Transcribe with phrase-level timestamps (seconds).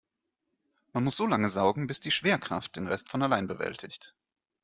[0.93, 4.15] Man muss so lange saugen, bis die Schwerkraft den Rest von allein bewältigt.